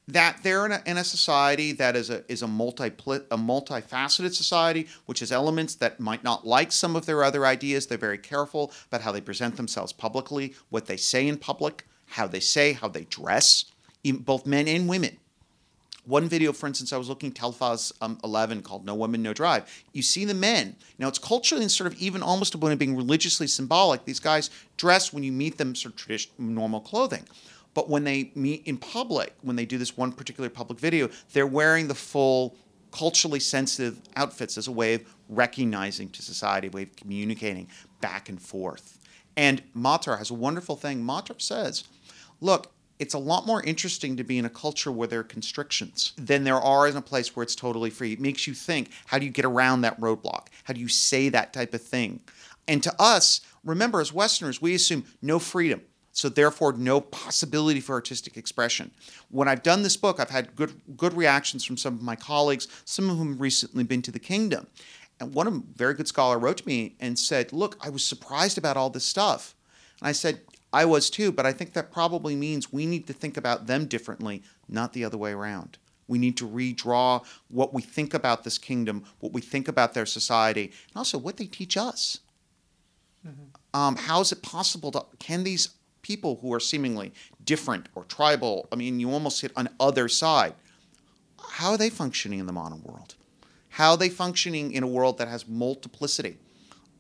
[0.09, 4.35] that they're in a, in a society that is a is a multi a multifaceted
[4.35, 7.87] society, which has elements that might not like some of their other ideas.
[7.87, 12.27] They're very careful about how they present themselves publicly, what they say in public, how
[12.27, 13.65] they say, how they dress,
[14.05, 15.19] both men and women.
[16.07, 19.85] One video, for instance, I was looking Telfaz um, 11 called "No Woman, No Drive."
[19.93, 20.77] You see the men.
[20.99, 24.05] Now it's culturally and sort of even almost a point of being religiously symbolic.
[24.05, 27.25] These guys dress when you meet them sort of traditional normal clothing.
[27.75, 31.47] But when they meet in public, when they do this one particular public video, they're
[31.47, 32.57] wearing the full
[32.91, 37.69] culturally sensitive outfits as a way of recognizing to society, a way of communicating
[38.01, 38.99] back and forth.
[39.37, 41.03] And Matar has a wonderful thing.
[41.03, 41.85] Matar says,
[42.41, 46.13] look, it's a lot more interesting to be in a culture where there are constrictions
[46.17, 48.13] than there are in a place where it's totally free.
[48.13, 50.47] It makes you think, how do you get around that roadblock?
[50.65, 52.21] How do you say that type of thing?
[52.69, 55.83] And to us, remember, as Westerners, we assume no freedom.
[56.13, 58.91] So therefore, no possibility for artistic expression.
[59.31, 62.69] When I've done this book, I've had good good reactions from some of my colleagues,
[62.87, 64.67] some of whom have recently been to the kingdom.
[65.21, 68.03] And one of them, very good scholar, wrote to me and said, Look, I was
[68.03, 69.55] surprised about all this stuff.
[70.01, 70.41] And I said,
[70.73, 73.87] I was too, but I think that probably means we need to think about them
[73.87, 75.79] differently, not the other way around.
[76.09, 80.07] We need to redraw what we think about this kingdom, what we think about their
[80.07, 82.21] society, and also what they teach us.
[83.27, 83.79] Mm-hmm.
[83.79, 85.71] Um, how is it possible to, can these
[86.07, 87.13] people who are seemingly
[87.45, 88.69] different or tribal.
[88.71, 90.55] I mean, you almost hit on other side.
[91.51, 93.17] How are they functioning in the modern world?
[93.71, 96.39] How are they functioning in a world that has multiplicity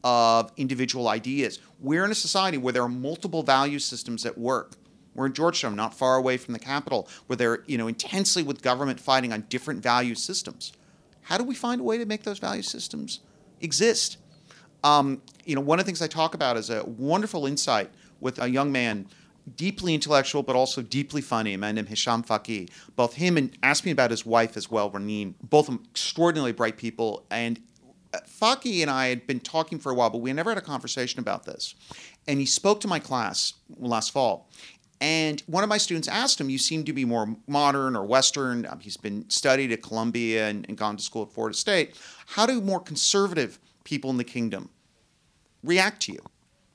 [0.05, 1.59] of individual ideas?
[1.81, 4.73] We're in a society where there are multiple value systems at work.
[5.15, 8.63] We're in Georgetown, not far away from the capital, where they're you know intensely with
[8.63, 10.73] government fighting on different value systems.
[11.23, 13.21] How do we find a way to make those value systems
[13.61, 14.19] exist?
[14.85, 18.41] Um, you know, one of the things I talk about is a wonderful insight with
[18.41, 19.09] a young man,
[19.57, 22.71] deeply intellectual but also deeply funny, a man named Hisham Faqih.
[22.95, 25.35] Both him and asked me about his wife as well, Raneen.
[25.43, 27.27] Both extraordinarily bright people.
[27.31, 27.61] And
[28.25, 31.21] Faqih and I had been talking for a while, but we never had a conversation
[31.21, 31.75] about this.
[32.27, 34.49] And he spoke to my class last fall.
[35.01, 38.67] And one of my students asked him, You seem to be more modern or Western.
[38.67, 41.97] Um, he's been studied at Columbia and, and gone to school at Florida State.
[42.27, 44.71] How do more conservative people in the kingdom
[45.63, 46.21] react to you?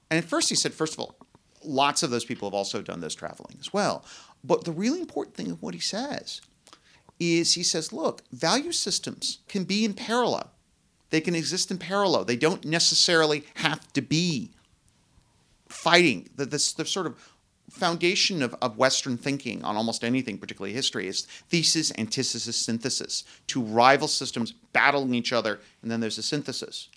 [0.10, 1.16] And at first he said, First of all,
[1.64, 4.06] lots of those people have also done this traveling as well.
[4.44, 6.42] But the really important thing of what he says
[7.22, 10.52] is he says, look, value systems can be in parallel.
[11.12, 12.26] They can exist in parallel.
[12.26, 14.52] They don't necessarily have to be
[15.70, 16.30] fighting.
[16.36, 17.18] The, the, sort of
[17.70, 23.24] foundation of, of Western thinking on almost anything, particularly history, is thesis, antithesis, synthesis.
[23.46, 26.90] Two rival systems battling each other, and then there's a synthesis.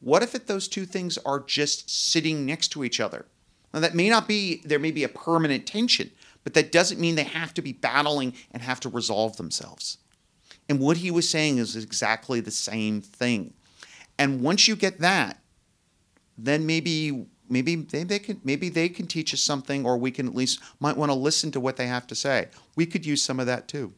[0.00, 3.26] What if it, those two things are just sitting next to each other?
[3.74, 6.10] Now, that may not be, there may be a permanent tension,
[6.42, 9.98] but that doesn't mean they have to be battling and have to resolve themselves.
[10.68, 13.54] And what he was saying is exactly the same thing.
[14.18, 15.40] And once you get that,
[16.36, 20.28] then maybe maybe they, they can maybe they can teach us something or we can
[20.28, 23.22] at least might want to listen to what they have to say we could use
[23.22, 23.92] some of that too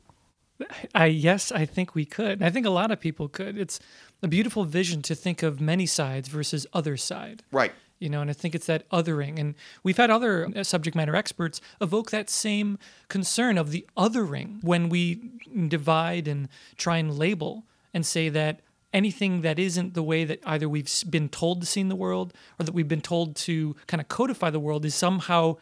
[0.95, 2.43] I yes, I think we could.
[2.43, 3.57] I think a lot of people could.
[3.57, 3.81] It's
[4.23, 7.43] a beautiful vision to think of many sides versus other side.
[7.51, 9.39] right You know, and I think it's that othering.
[9.39, 14.65] And we've had other uh, subject matter experts evoke that same concern of the othering
[14.65, 15.31] when we
[15.69, 18.61] divide and try and label and say that
[18.93, 22.33] anything that isn't the way that either we've been told to see in the world
[22.59, 25.57] or that we've been told to kind of codify the world is somehow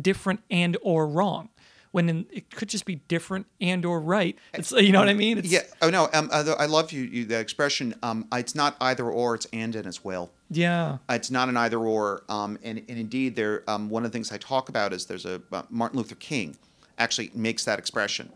[0.00, 1.48] different and or wrong
[1.98, 5.14] when in, it could just be different and or right it's you know what i
[5.14, 8.76] mean it's, yeah oh no um, i love you, you the expression um, it's not
[8.80, 12.22] either or it's and and as well yeah It's not an either or.
[12.28, 15.26] Um, and, and indeed, there um, one of the things I talk about is there's
[15.26, 16.56] a uh, Martin Luther King
[16.98, 18.30] actually makes that expression.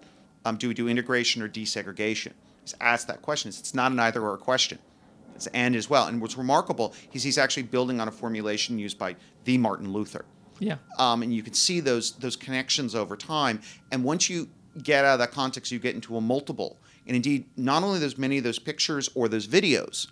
[0.44, 2.32] Um, do we do integration or desegregation?
[2.62, 3.48] He's asked that question.
[3.48, 4.78] It's, it's not an either or question.
[5.34, 6.06] It's and as well.
[6.06, 10.24] And what's remarkable is he's actually building on a formulation used by the Martin Luther.
[10.62, 13.60] Yeah Um, and you can see those those connections over time.
[13.90, 14.48] And once you
[14.82, 16.78] get out of that context, you get into a multiple.
[17.06, 20.06] And indeed, not only those many of those pictures or those videos,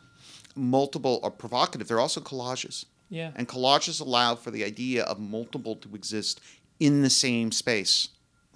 [0.55, 1.89] multiple are provocative.
[1.89, 2.85] They're also collages.
[3.09, 6.41] yeah And collages allow for the idea of multiple to exist
[6.79, 8.09] in the same space.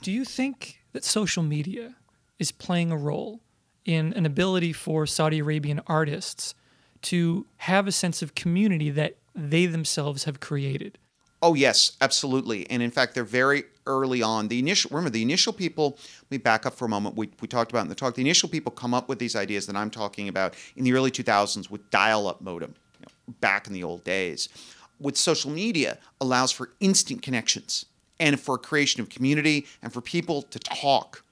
[0.03, 1.95] Do you think that social media
[2.39, 3.41] is playing a role
[3.85, 6.55] in an ability for Saudi Arabian artists
[7.03, 10.99] to have a sense of community that they themselves have created?
[11.45, 12.69] Oh yes, absolutely.
[12.71, 14.49] And in fact, they're very early on.
[14.49, 15.99] The initial remember the initial people.
[16.23, 17.17] Let me back up for a moment.
[17.17, 18.15] We, we talked about in the talk.
[18.15, 21.11] The initial people come up with these ideas that I'm talking about in the early
[21.11, 24.49] 2000s with dial-up modem, you know, back in the old days.
[24.99, 27.85] With social media, allows for instant connections
[28.19, 31.25] and for creation of community and for people to talk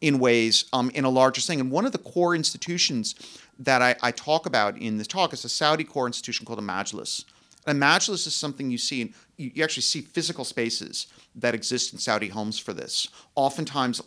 [0.00, 1.60] in ways um, in a larger thing.
[1.60, 3.14] And one of the core institutions
[3.58, 6.62] that I, I talk about in this talk is a Saudi core institution called a
[6.62, 7.26] Majlis.
[7.66, 9.14] A Majlis is something you see, in,
[9.54, 13.08] you, actually see physical spaces that exist in Saudi homes for this.
[13.34, 14.02] Oftentimes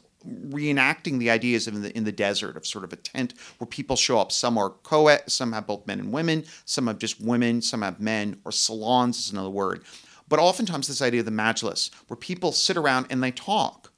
[0.49, 3.67] reenacting the ideas of in the, in the desert of sort of a tent where
[3.67, 4.31] people show up.
[4.31, 7.99] Some are co-ed, some have both men and women, some have just women, some have
[7.99, 9.83] men, or salons is another word.
[10.27, 13.91] But oftentimes this idea of the Majlis, where people sit around and they talk.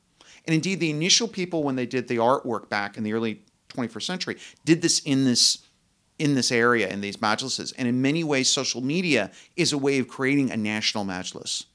[0.46, 4.04] And indeed, the initial people, when they did the artwork back in the early 21st
[4.04, 5.60] century, did this in this
[6.20, 7.74] in this area in these majlises.
[7.78, 11.66] And in many ways, social media is a way of creating a national majlis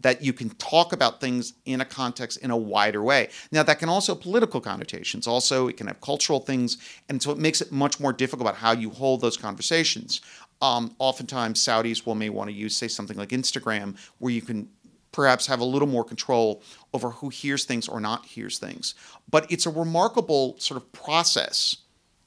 [0.00, 3.28] that you can talk about things in a context in a wider way.
[3.52, 5.26] Now, that can also have political connotations.
[5.26, 6.78] Also, it can have cultural things,
[7.08, 10.20] and so it makes it much more difficult about how you hold those conversations.
[10.60, 14.68] Um, oftentimes, Saudis will may want to use, say, something like Instagram, where you can
[15.12, 16.60] perhaps have a little more control
[16.92, 18.94] over who hears things or not hears things.
[19.30, 21.76] But it's a remarkable sort of process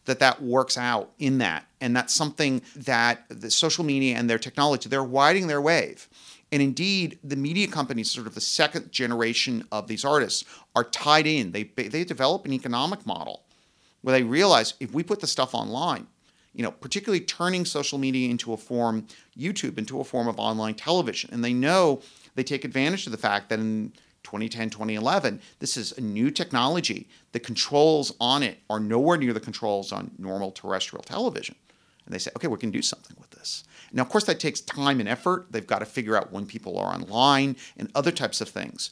[0.07, 4.39] that that works out in that, and that's something that the social media and their
[4.39, 6.09] technology they're riding their wave.
[6.51, 11.27] And indeed, the media companies, sort of the second generation of these artists, are tied
[11.27, 11.51] in.
[11.51, 13.43] They they develop an economic model
[14.01, 16.07] where they realize if we put the stuff online,
[16.53, 20.75] you know, particularly turning social media into a form, YouTube into a form of online
[20.75, 22.01] television, and they know
[22.35, 23.91] they take advantage of the fact that in
[24.27, 27.07] 2010, 2011, this is a new technology.
[27.31, 31.55] The controls on it are nowhere near the controls on normal terrestrial television.
[32.05, 33.63] And they say, okay, we can do something with this.
[33.93, 35.47] Now, of course, that takes time and effort.
[35.49, 38.89] They've got to figure out when people are online and other types of things.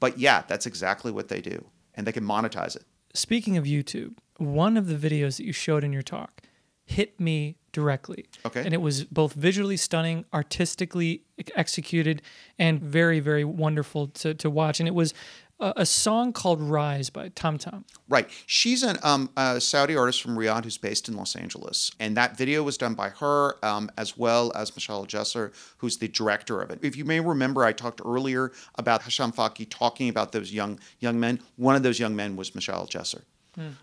[0.00, 1.66] But yeah, that's exactly what they do.
[1.94, 2.84] And they can monetize it.
[3.12, 6.40] Speaking of YouTube, one of the videos that you showed in your talk
[6.86, 8.26] hit me directly.
[8.44, 8.62] Okay.
[8.64, 11.22] And it was both visually stunning, artistically
[11.54, 12.22] executed,
[12.58, 14.80] and very, very wonderful to, to watch.
[14.80, 15.14] And it was
[15.60, 17.84] a, a song called Rise by Tamtam.
[18.08, 18.28] Right.
[18.46, 21.92] She's an, um, a Saudi artist from Riyadh who's based in Los Angeles.
[22.00, 26.08] And that video was done by her, um, as well as Michelle Jesser, who's the
[26.08, 26.80] director of it.
[26.82, 31.20] If you may remember, I talked earlier about Hisham Fageeh talking about those young young
[31.20, 31.40] men.
[31.56, 33.22] One of those young men was Michelle Jesser.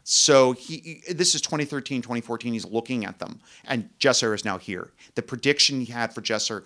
[0.04, 2.54] So he, this is 2013, 2014.
[2.54, 4.92] He's looking at them, and Jesser is now here.
[5.16, 6.64] The prediction he had for Jesser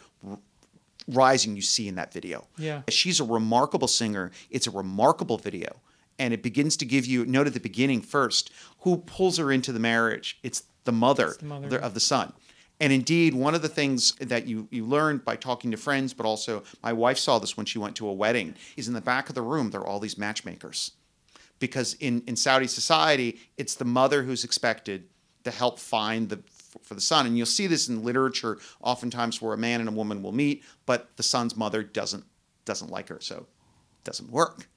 [1.08, 2.48] rising, you see in that video.
[2.58, 2.82] Yeah.
[2.90, 4.32] she's a remarkable singer.
[4.50, 5.78] It's a remarkable video,
[6.20, 8.52] and it begins to give you note at the beginning first
[8.82, 10.40] who pulls her into the marriage.
[10.44, 12.34] It's the mother, the mother, of the- son.
[12.82, 16.26] And indeed, one of the things that you, you learn by talking to friends, but
[16.26, 19.28] also my wife saw this when she went to a wedding, is in the back
[19.28, 20.92] of the room, there are all these matchmakers.
[21.60, 25.10] Because in, in Saudi society, it's the mother who's expected
[25.44, 26.40] to help find the
[26.84, 27.26] for the son.
[27.26, 30.64] And you'll see this in literature oftentimes where a man and a woman will meet,
[30.86, 32.24] but the son's mother doesn't
[32.66, 34.68] doesn't like her, so it doesn't work.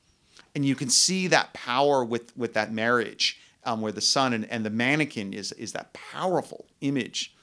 [0.55, 4.45] And you can see that power with with that marriage, um, where the son and,
[4.47, 7.35] and the mannequin is is that powerful image.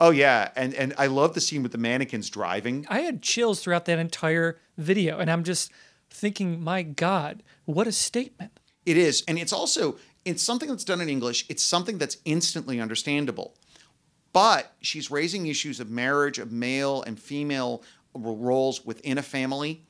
[0.00, 2.86] Oh yeah, and and I love the scene with the mannequins driving.
[2.88, 5.70] I had chills throughout that entire video, and I'm just
[6.10, 8.58] thinking, my God, what a statement!
[8.84, 11.46] It is, and it's also it's something that's done in English.
[11.48, 13.54] It's something that's instantly understandable.
[14.32, 17.82] But she's raising issues of marriage, of male and female
[18.14, 19.82] roles within a family,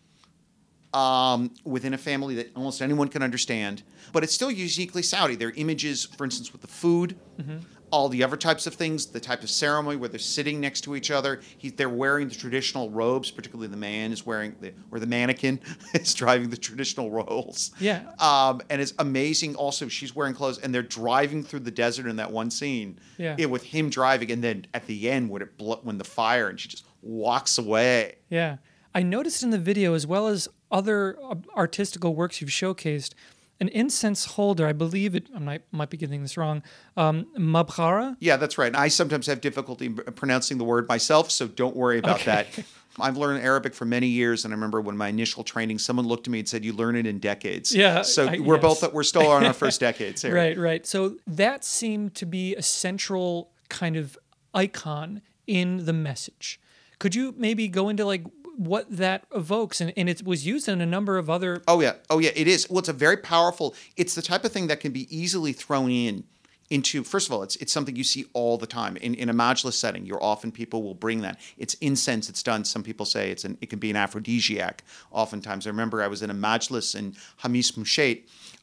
[0.93, 3.83] um, within a family that almost anyone can understand.
[4.13, 5.37] But it's still uniquely Saudi.
[5.37, 7.59] There are images, for instance, with the food, mm-hmm.
[7.93, 10.97] All the other types of things, the type of ceremony where they're sitting next to
[10.97, 11.41] each other.
[11.59, 15.61] He, they're wearing the traditional robes, particularly the man is wearing, the, or the mannequin
[15.95, 17.71] is driving the traditional roles.
[17.79, 18.11] Yeah.
[18.19, 19.57] Um, and it's amazing.
[19.57, 22.99] Also, she's wearing clothes, and they're driving through the desert in that one scene.
[23.19, 23.37] Yeah.
[23.39, 25.51] yeah with him driving, and then at the end, when it
[25.83, 28.17] when the fire, and she just walks away.
[28.31, 28.57] Yeah.
[28.95, 33.13] I noticed in the video, as well as other uh, artistical works you've showcased,
[33.61, 34.67] an incense holder.
[34.67, 35.29] I believe it.
[35.35, 36.63] I might, might be getting this wrong.
[36.97, 38.17] Um, mabkhara.
[38.21, 38.75] Yeah, that's right.
[38.75, 42.47] I sometimes have difficulty pronouncing the word myself, so don't worry about okay.
[42.55, 42.65] that.
[43.01, 46.27] I've learned Arabic for many years, and I remember when my initial training, someone looked
[46.27, 48.03] at me and said, "You learn it in decades." Yeah.
[48.03, 48.81] So I, we're yes.
[48.81, 50.35] both we're still on our first decades here.
[50.35, 50.87] right, right.
[50.87, 54.19] So that seemed to be a central kind of
[54.53, 56.61] icon in the message.
[56.99, 58.25] Could you maybe go into like
[58.57, 61.95] what that evokes and, and it was used in a number of other oh yeah.
[62.11, 62.69] Oh yeah it is.
[62.69, 65.91] Well it's a very powerful it's the type of thing that can be easily thrown
[65.91, 66.25] in
[66.71, 68.97] into first of all it's it's something you see all the time.
[68.99, 71.39] In, in a majlis setting you're often people will bring that.
[71.59, 75.67] It's incense it's done some people say it's an it can be an aphrodisiac oftentimes.
[75.67, 78.23] I remember i was in a majlis in Khamis Mushait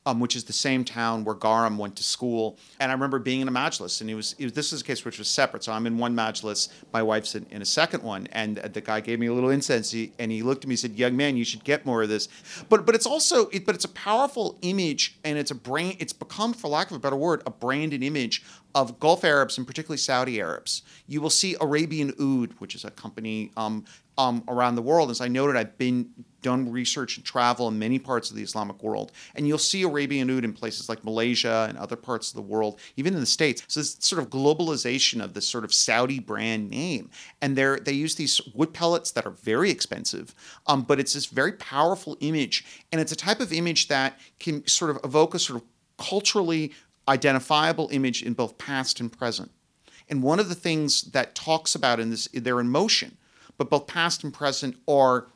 [0.09, 2.57] um, which is the same town where Gharem went to school.
[2.79, 5.05] And I remember being in a majlis, and it was, was this is a case
[5.05, 5.63] which was separate.
[5.63, 9.01] So I'm in one majlis, my wife's in, in a second one, and the guy
[9.01, 11.37] gave me a little incense, he, and he looked at me and said, "Young man,
[11.37, 12.27] you should get more of this."
[12.69, 15.97] But but it's also it, but it's a powerful image, and it's a brand.
[15.99, 18.43] It's become, for lack of a better word, a branded image
[18.75, 20.83] of Gulf Arabs and particularly Saudi Arabs.
[21.07, 23.85] You will see Arabian Oud, which is a company um,
[24.19, 25.09] um, around the world.
[25.09, 26.09] As I noted, I've been
[26.41, 30.29] done research and travel in many parts of the Islamic world, and you'll see Arabian
[30.29, 33.63] oud in places like Malaysia and other parts of the world, even in the states.
[33.67, 37.09] So this sort of globalization of this sort of Saudi brand name,
[37.41, 40.35] and they they use these wood pellets that are very expensive,
[40.67, 44.67] um, but it's this very powerful image, and it's a type of image that can
[44.67, 45.67] sort of evoke a sort of
[45.97, 46.73] culturally
[47.07, 49.49] identifiable image in both past and present.
[50.09, 53.17] And one of the things that talks about in this, they're in motion,
[53.59, 55.27] but both past and present are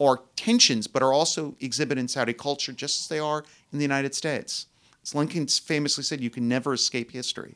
[0.00, 3.84] are tensions, but are also exhibited in Saudi culture just as they are in the
[3.84, 4.66] United States.
[5.02, 7.54] As Lincoln famously said, you can never escape history.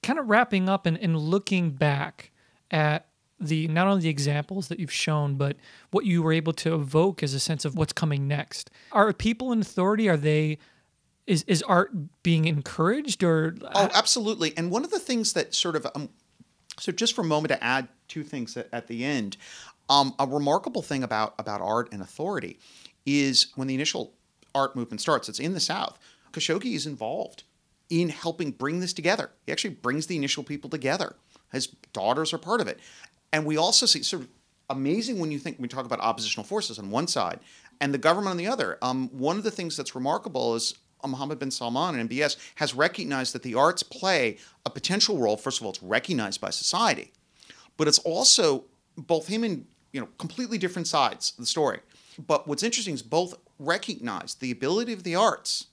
[0.00, 2.30] Kind of wrapping up and, and looking back
[2.70, 3.08] at
[3.40, 5.56] the not only the examples that you've shown, but
[5.90, 8.70] what you were able to evoke as a sense of what's coming next.
[8.92, 10.08] Are people in authority?
[10.08, 10.58] Are they
[11.26, 11.90] is is art
[12.22, 16.08] being encouraged or oh absolutely and one of the things that sort of um,
[16.78, 19.36] so just for a moment to add two things at, at the end.
[19.88, 22.58] Um, a remarkable thing about about art and authority
[23.04, 24.14] is when the initial
[24.54, 25.98] art movement starts it's in the south
[26.32, 27.44] khashoggi is involved
[27.90, 29.30] in helping bring this together.
[29.44, 31.14] He actually brings the initial people together.
[31.52, 32.80] His daughters are part of it.
[33.32, 34.28] And we also see sort of
[34.70, 37.40] amazing when you think we talk about oppositional forces on one side
[37.80, 38.78] and the government on the other.
[38.80, 40.74] Um, one of the things that's remarkable is
[41.06, 45.36] Mohammed bin Salman and MBS has recognized that the arts play a potential role.
[45.36, 47.12] First of all, it's recognized by society,
[47.76, 48.64] but it's also
[48.96, 51.80] both him and you know completely different sides of the story.
[52.26, 55.66] But what's interesting is both recognize the ability of the arts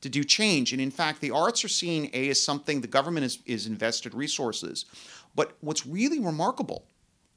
[0.00, 3.24] to do change, and in fact, the arts are seen a as something the government
[3.24, 4.84] is, is invested resources.
[5.34, 6.84] But what's really remarkable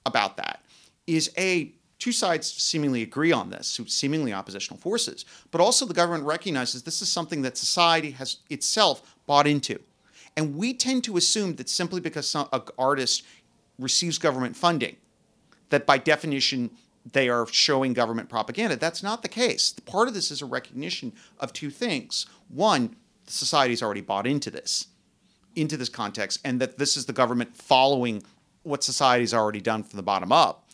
[0.05, 0.63] about that
[1.05, 6.23] is a two sides seemingly agree on this, seemingly oppositional forces, but also the government
[6.25, 9.79] recognizes this is something that society has itself bought into.
[10.37, 13.23] And we tend to assume that simply because some, an artist
[13.79, 14.95] receives government funding,
[15.69, 16.71] that by definition
[17.11, 18.75] they are showing government propaganda.
[18.75, 19.71] That's not the case.
[19.85, 22.25] Part of this is a recognition of two things.
[22.49, 22.95] One,
[23.27, 24.87] society's already bought into this,
[25.55, 28.23] into this context, and that this is the government following
[28.63, 30.65] what society's already done from the bottom up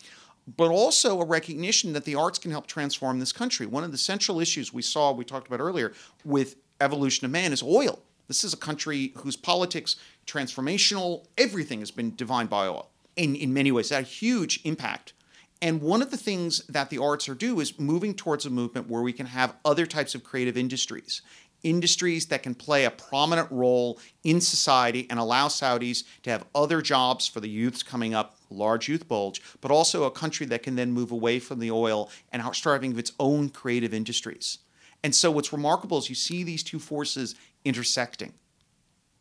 [0.56, 3.66] but also a recognition that the arts can help transform this country.
[3.66, 5.92] One of the central issues we saw, we talked about earlier,
[6.24, 8.00] with evolution of man is oil.
[8.28, 9.96] This is a country whose politics,
[10.26, 12.88] transformational, everything has been defined by oil.
[13.16, 15.12] In, in many ways, had a huge impact.
[15.60, 18.88] And one of the things that the arts are do is moving towards a movement
[18.88, 21.22] where we can have other types of creative industries
[21.62, 26.82] industries that can play a prominent role in society and allow Saudis to have other
[26.82, 30.76] jobs for the youths coming up, large youth bulge, but also a country that can
[30.76, 34.58] then move away from the oil and start having its own creative industries.
[35.04, 37.34] And so what's remarkable is you see these two forces
[37.64, 38.34] intersecting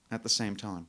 [0.09, 0.87] at the same time.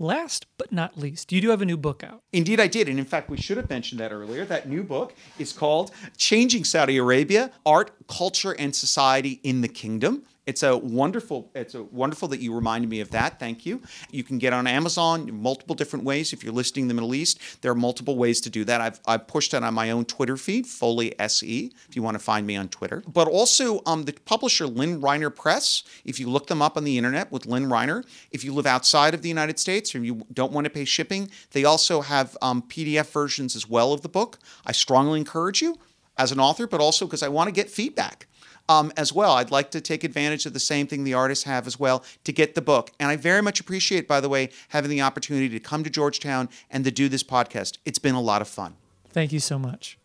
[0.00, 2.22] Last but not least, you do have a new book out.
[2.32, 2.88] Indeed, I did.
[2.88, 4.44] And in fact, we should have mentioned that earlier.
[4.44, 10.24] That new book is called Changing Saudi Arabia Art, Culture, and Society in the Kingdom.
[10.46, 11.50] It's a wonderful.
[11.54, 13.40] It's a wonderful that you reminded me of that.
[13.40, 13.80] Thank you.
[14.10, 16.34] You can get on Amazon multiple different ways.
[16.34, 18.80] If you're listing the Middle East, there are multiple ways to do that.
[18.80, 21.70] I've I've pushed it on my own Twitter feed, Foley Se.
[21.88, 25.34] If you want to find me on Twitter, but also um, the publisher Lynne Rienner
[25.34, 25.82] Press.
[26.04, 29.14] If you look them up on the internet with Lynne Rienner, if you live outside
[29.14, 32.62] of the United States or you don't want to pay shipping, they also have um,
[32.62, 34.38] PDF versions as well of the book.
[34.66, 35.78] I strongly encourage you
[36.18, 38.26] as an author, but also because I want to get feedback
[38.68, 39.32] um, as well.
[39.32, 42.32] I'd like to take advantage of the same thing the artists have as well to
[42.32, 42.92] get the book.
[42.98, 46.48] And I very much appreciate, by the way, having the opportunity to come to Georgetown
[46.70, 47.78] and to do this podcast.
[47.84, 48.74] It's been a lot of fun.
[49.10, 49.98] Thank you so much.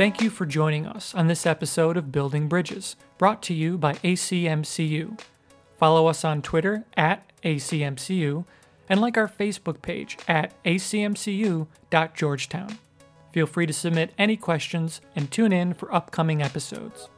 [0.00, 3.96] Thank you for joining us on this episode of Building Bridges, brought to you by
[3.96, 5.20] ACMCU.
[5.76, 8.44] Follow us on Twitter at ACMCU
[8.88, 12.78] and like our Facebook page at acmcu.georgetown.
[13.32, 17.08] Feel free to submit any questions and tune in for upcoming episodes.